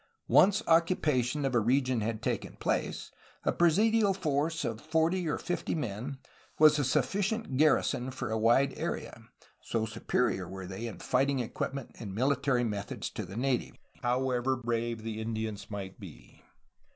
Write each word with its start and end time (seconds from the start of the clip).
Once 0.27 0.63
occupation 0.65 1.45
of 1.45 1.53
a 1.53 1.59
region 1.59 2.01
had 2.01 2.23
taken 2.23 2.55
place, 2.55 3.11
a 3.43 3.51
presidial 3.53 4.15
force 4.15 4.65
of 4.65 4.81
forty 4.81 5.27
or 5.27 5.37
fifty 5.37 5.75
men 5.75 6.17
was 6.57 6.79
a 6.79 6.83
sufficient 6.83 7.55
garrison 7.55 8.09
for 8.09 8.31
a 8.31 8.37
wide 8.39 8.73
area, 8.79 9.15
so 9.61 9.85
superior 9.85 10.47
were 10.47 10.65
they 10.65 10.87
in 10.87 10.97
fighting 10.97 11.37
equipment 11.39 11.91
and 11.99 12.17
mili 12.17 12.41
tary 12.41 12.63
methods 12.63 13.11
to 13.11 13.25
the 13.27 13.37
natives, 13.37 13.77
however 14.01 14.55
brave 14.55 15.03
the 15.03 15.21
Indians 15.21 15.69
might 15.69 15.99
be. 15.99 16.41